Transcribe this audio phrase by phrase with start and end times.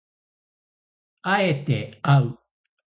[1.21, 2.39] 敢えてあう